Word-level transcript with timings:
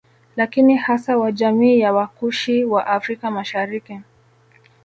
Lakini 0.35 0.75
hasa 0.75 1.17
wa 1.17 1.31
jamii 1.31 1.79
ya 1.79 1.93
Wakushi 1.93 2.63
wa 2.65 2.87
Afrika 2.87 3.31
Mashariki 3.31 3.99